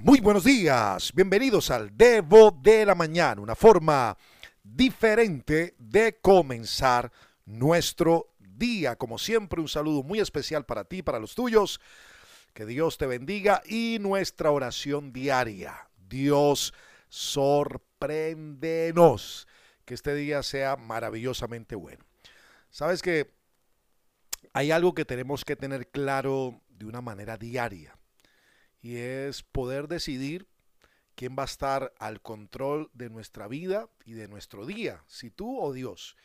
[0.00, 4.16] Muy buenos días, bienvenidos al Devo de la Mañana, una forma
[4.62, 7.10] diferente de comenzar
[7.44, 8.94] nuestro día.
[8.94, 11.80] Como siempre, un saludo muy especial para ti, para los tuyos.
[12.54, 15.90] Que Dios te bendiga y nuestra oración diaria.
[16.08, 16.72] Dios,
[17.08, 19.48] sorpréndenos.
[19.84, 22.04] Que este día sea maravillosamente bueno.
[22.70, 23.32] Sabes que
[24.52, 27.97] hay algo que tenemos que tener claro de una manera diaria
[28.80, 30.46] y es poder decidir
[31.14, 35.60] quién va a estar al control de nuestra vida y de nuestro día, si tú
[35.60, 36.16] o Dios.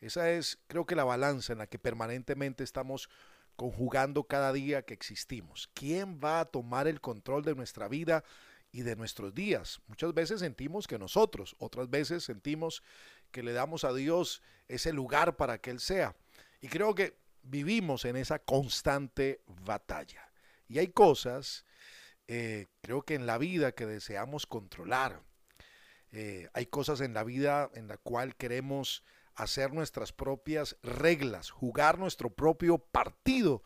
[0.00, 3.10] Esa es, creo que la balanza en la que permanentemente estamos
[3.56, 5.68] conjugando cada día que existimos.
[5.74, 8.22] ¿Quién va a tomar el control de nuestra vida
[8.70, 9.80] y de nuestros días?
[9.88, 12.84] Muchas veces sentimos que nosotros, otras veces sentimos
[13.32, 16.14] que le damos a Dios ese lugar para que Él sea.
[16.60, 20.30] Y creo que vivimos en esa constante batalla.
[20.68, 21.64] Y hay cosas
[22.28, 25.22] eh, creo que en la vida que deseamos controlar.
[26.12, 29.02] Eh, hay cosas en la vida en la cual queremos
[29.34, 33.62] hacer nuestras propias reglas, jugar nuestro propio partido.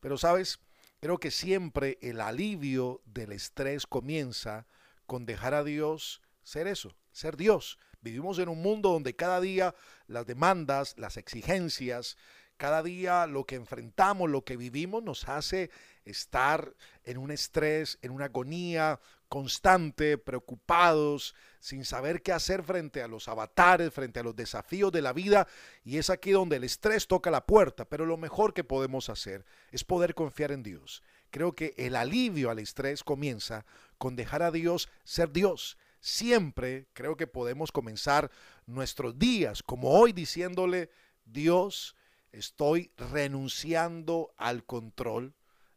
[0.00, 0.60] Pero sabes,
[1.00, 4.66] creo que siempre el alivio del estrés comienza
[5.06, 7.78] con dejar a Dios ser eso, ser Dios.
[8.00, 9.74] Vivimos en un mundo donde cada día
[10.06, 12.16] las demandas, las exigencias,
[12.56, 15.70] cada día lo que enfrentamos, lo que vivimos nos hace
[16.04, 23.08] estar en un estrés, en una agonía constante, preocupados, sin saber qué hacer frente a
[23.08, 25.48] los avatares, frente a los desafíos de la vida.
[25.84, 27.84] Y es aquí donde el estrés toca la puerta.
[27.84, 31.02] Pero lo mejor que podemos hacer es poder confiar en Dios.
[31.30, 33.66] Creo que el alivio al estrés comienza
[33.98, 35.76] con dejar a Dios ser Dios.
[36.00, 38.30] Siempre creo que podemos comenzar
[38.66, 40.88] nuestros días como hoy diciéndole,
[41.24, 41.96] Dios,
[42.32, 45.34] Estoy renunciando al control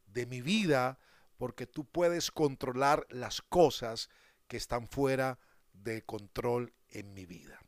[0.08, 1.00] de mi vida
[1.38, 4.10] porque tú puedes controlar las cosas
[4.48, 5.40] que están fuera
[5.74, 7.60] de control en mi vida.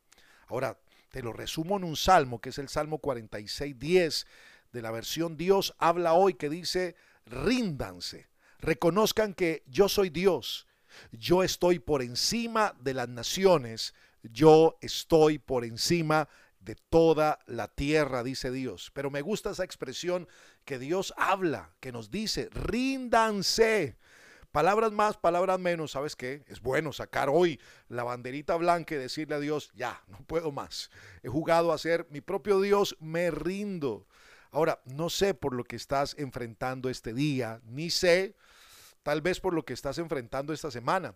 [0.47, 0.77] Ahora,
[1.09, 4.27] te lo resumo en un salmo, que es el Salmo 46, 10
[4.71, 10.67] de la versión Dios habla hoy, que dice, ríndanse, reconozcan que yo soy Dios,
[11.11, 13.93] yo estoy por encima de las naciones,
[14.23, 16.29] yo estoy por encima
[16.61, 18.91] de toda la tierra, dice Dios.
[18.93, 20.27] Pero me gusta esa expresión
[20.63, 23.97] que Dios habla, que nos dice, ríndanse.
[24.51, 26.43] Palabras más, palabras menos, ¿sabes qué?
[26.47, 30.91] Es bueno sacar hoy la banderita blanca y decirle a Dios, ya, no puedo más.
[31.23, 34.07] He jugado a ser mi propio Dios, me rindo.
[34.51, 38.35] Ahora, no sé por lo que estás enfrentando este día, ni sé
[39.03, 41.15] tal vez por lo que estás enfrentando esta semana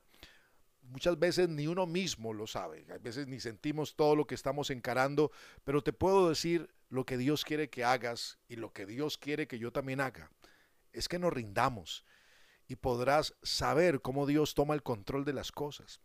[0.90, 4.70] muchas veces ni uno mismo lo sabe, a veces ni sentimos todo lo que estamos
[4.70, 5.32] encarando,
[5.64, 9.48] pero te puedo decir lo que Dios quiere que hagas y lo que Dios quiere
[9.48, 10.32] que yo también haga.
[10.94, 12.06] Es que nos rindamos
[12.68, 16.00] y podrás saber cómo Dios toma el control de las cosas.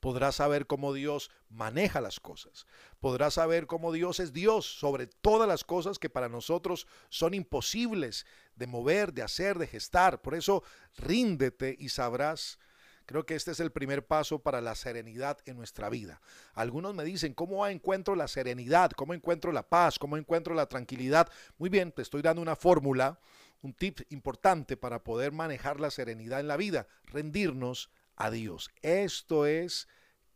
[0.00, 2.66] Podrás saber cómo Dios maneja las cosas.
[2.98, 8.26] Podrás saber cómo Dios es Dios sobre todas las cosas que para nosotros son imposibles
[8.54, 10.22] de mover, de hacer, de gestar.
[10.22, 10.62] Por eso
[10.96, 12.58] ríndete y sabrás
[13.06, 16.20] Creo que este es el primer paso para la serenidad en nuestra vida.
[16.54, 18.90] Algunos me dicen, ¿cómo encuentro la serenidad?
[18.90, 19.98] ¿Cómo encuentro la paz?
[19.98, 21.28] ¿Cómo encuentro la tranquilidad?
[21.56, 23.20] Muy bien, te estoy dando una fórmula,
[23.62, 28.70] un tip importante para poder manejar la serenidad en la vida, rendirnos a Dios.
[28.82, 29.86] Esto es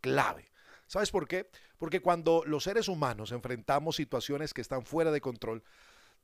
[0.01, 0.51] clave.
[0.87, 1.51] ¿Sabes por qué?
[1.79, 5.65] Porque cuando los seres humanos enfrentamos situaciones que están fuera de control,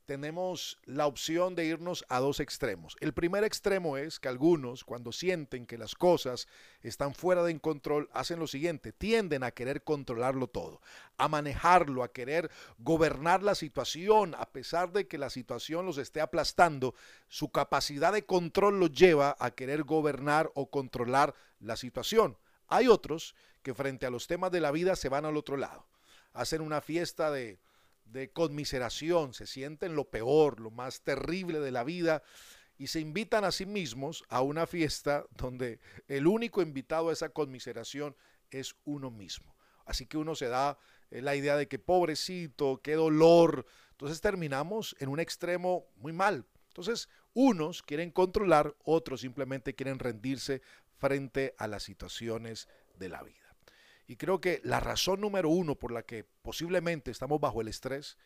[0.07, 2.95] tenemos la opción de irnos a dos extremos.
[3.01, 6.47] El primer extremo es que algunos, cuando sienten que las cosas
[6.81, 10.81] están fuera de control, hacen lo siguiente, tienden a querer controlarlo todo,
[11.17, 16.21] a manejarlo, a querer gobernar la situación, a pesar de que la situación los esté
[16.21, 16.95] aplastando,
[17.27, 22.37] su capacidad de control los lleva a querer gobernar o controlar la situación.
[22.69, 25.85] Hay otros que frente a los temas de la vida se van al otro lado,
[26.31, 27.59] hacen una fiesta de
[28.11, 32.23] de conmiseración, se sienten lo peor, lo más terrible de la vida
[32.77, 37.29] y se invitan a sí mismos a una fiesta donde el único invitado a esa
[37.29, 38.15] conmiseración
[38.51, 39.55] es uno mismo.
[39.85, 40.77] Así que uno se da
[41.09, 43.65] eh, la idea de que pobrecito, qué dolor.
[43.91, 46.45] Entonces terminamos en un extremo muy mal.
[46.67, 50.61] Entonces, unos quieren controlar, otros simplemente quieren rendirse
[50.97, 52.67] frente a las situaciones
[52.99, 53.46] de la vida.
[54.07, 58.17] Y creo que la razón número uno por la que posiblemente estamos bajo el estrés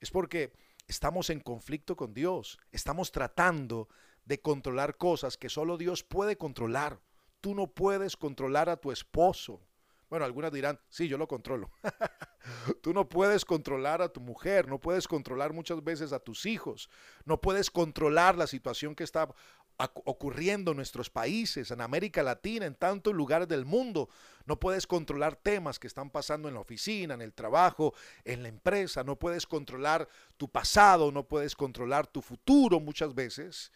[0.00, 0.52] es porque
[0.86, 2.58] estamos en conflicto con Dios.
[2.70, 3.88] Estamos tratando
[4.24, 7.00] de controlar cosas que solo Dios puede controlar.
[7.40, 9.60] Tú no puedes controlar a tu esposo.
[10.08, 11.72] Bueno, algunas dirán, sí, yo lo controlo.
[12.82, 16.90] Tú no puedes controlar a tu mujer, no puedes controlar muchas veces a tus hijos,
[17.24, 19.34] no puedes controlar la situación que está
[19.76, 24.08] ocurriendo en nuestros países, en América Latina, en tantos lugares del mundo.
[24.46, 27.92] No puedes controlar temas que están pasando en la oficina, en el trabajo,
[28.24, 29.02] en la empresa.
[29.02, 33.72] No puedes controlar tu pasado, no puedes controlar tu futuro muchas veces.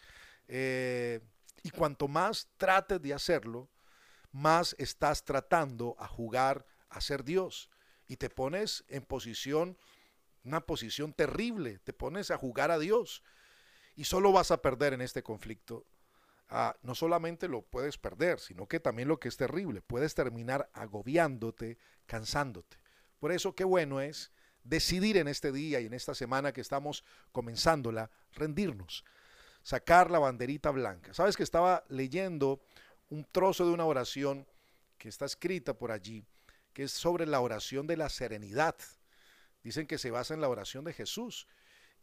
[0.47, 1.21] Eh,
[1.63, 3.69] y cuanto más trates de hacerlo,
[4.31, 7.71] más estás tratando a jugar a ser Dios.
[8.07, 9.77] Y te pones en posición,
[10.45, 13.23] una posición terrible, te pones a jugar a Dios.
[13.99, 15.85] Y solo vas a perder en este conflicto.
[16.49, 20.71] Ah, no solamente lo puedes perder, sino que también lo que es terrible, puedes terminar
[20.73, 22.77] agobiándote, cansándote.
[23.19, 24.31] Por eso qué bueno es
[24.63, 27.03] decidir en este día y en esta semana que estamos
[27.33, 29.05] comenzándola, rendirnos,
[29.65, 31.13] sacar la banderita blanca.
[31.13, 32.63] Sabes que estaba leyendo
[33.09, 34.47] un trozo de una oración
[34.97, 36.25] que está escrita por allí,
[36.73, 38.77] que es sobre la oración de la serenidad.
[39.65, 41.49] Dicen que se basa en la oración de Jesús.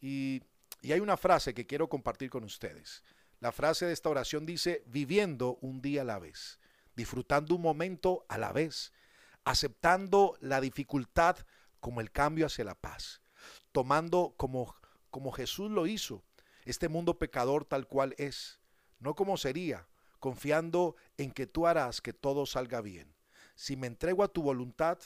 [0.02, 0.44] Y,
[0.86, 3.04] y hay una frase que quiero compartir con ustedes.
[3.40, 6.60] La frase de esta oración dice, viviendo un día a la vez,
[6.96, 8.94] disfrutando un momento a la vez,
[9.46, 11.38] aceptando la dificultad
[11.80, 13.24] como el cambio hacia la paz,
[13.72, 14.76] tomando como,
[15.10, 16.24] como Jesús lo hizo,
[16.66, 18.60] este mundo pecador tal cual es,
[19.00, 19.88] no como sería,
[20.20, 23.16] confiando en que tú harás que todo salga bien.
[23.56, 25.00] Si me entrego a tu voluntad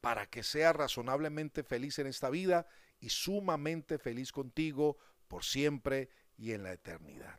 [0.00, 2.66] para que sea razonablemente feliz en esta vida
[3.04, 4.96] y sumamente feliz contigo
[5.28, 6.08] por siempre
[6.38, 7.38] y en la eternidad.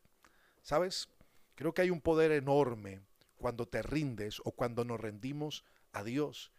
[0.62, 1.10] ¿Sabes?
[1.56, 3.02] Creo que hay un poder enorme
[3.36, 6.52] cuando te rindes o cuando nos rendimos a Dios.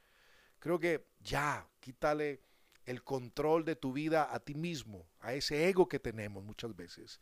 [0.59, 2.43] Creo que ya, quítale
[2.85, 7.21] el control de tu vida a ti mismo, a ese ego que tenemos muchas veces,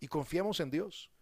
[0.00, 1.12] y confiemos en Dios.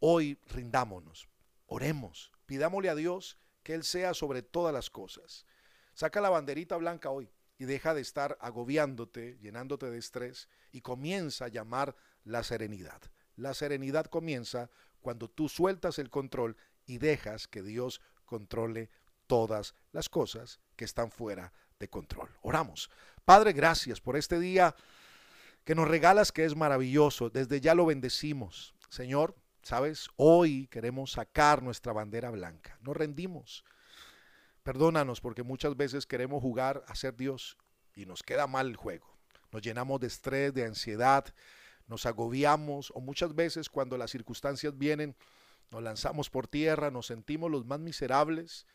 [0.00, 1.28] Hoy rindámonos,
[1.66, 5.46] oremos, pidámosle a Dios que Él sea sobre todas las cosas.
[5.94, 11.46] Saca la banderita blanca hoy y deja de estar agobiándote, llenándote de estrés y comienza
[11.46, 13.00] a llamar la serenidad.
[13.36, 14.70] La serenidad comienza
[15.00, 16.56] cuando tú sueltas el control
[16.86, 18.90] y dejas que Dios controle
[19.26, 22.28] todas las cosas que están fuera de control.
[22.42, 22.90] Oramos.
[23.24, 24.74] Padre, gracias por este día
[25.64, 27.30] que nos regalas que es maravilloso.
[27.30, 28.74] Desde ya lo bendecimos.
[28.88, 29.34] Señor,
[29.66, 30.10] ¿Sabes?
[30.14, 32.78] Hoy queremos sacar nuestra bandera blanca.
[32.82, 33.64] Nos rendimos.
[34.66, 37.56] Perdónanos porque muchas veces queremos jugar a ser Dios
[37.94, 39.06] y nos queda mal el juego.
[39.52, 41.24] Nos llenamos de estrés, de ansiedad,
[41.86, 45.14] nos agobiamos o muchas veces cuando las circunstancias vienen
[45.70, 48.66] nos lanzamos por tierra, nos sentimos los más miserables,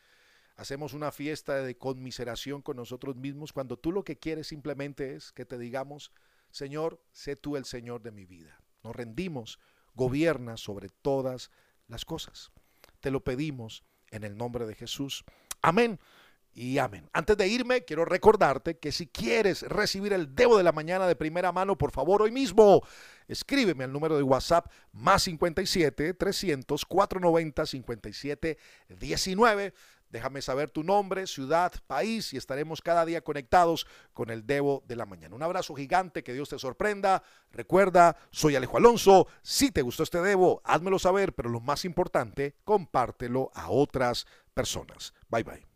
[0.56, 5.30] hacemos una fiesta de conmiseración con nosotros mismos cuando tú lo que quieres simplemente es
[5.30, 6.10] que te digamos,
[6.52, 8.62] Señor, sé tú el Señor de mi vida.
[8.82, 9.58] Nos rendimos
[9.94, 11.50] gobierna sobre todas
[11.86, 12.50] las cosas.
[13.00, 15.26] Te lo pedimos en el nombre de Jesús.
[15.62, 15.98] Amén
[16.54, 17.08] y amén.
[17.12, 21.16] Antes de irme, quiero recordarte que si quieres recibir el Debo de la Mañana de
[21.16, 22.82] primera mano, por favor, hoy mismo
[23.28, 29.74] escríbeme al número de WhatsApp más 57 300 490 57 19.
[30.12, 34.94] Déjame saber tu nombre, ciudad, país y estaremos cada día conectados con el Debo de
[34.94, 35.34] la Mañana.
[35.34, 37.22] Un abrazo gigante, que Dios te sorprenda.
[37.50, 39.26] Recuerda, soy Alejo Alonso.
[39.40, 45.14] Si te gustó este Debo, házmelo saber, pero lo más importante, compártelo a otras personas.
[45.30, 45.71] Bye bye.